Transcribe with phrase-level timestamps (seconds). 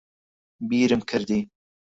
[0.69, 1.39] بیرم کردی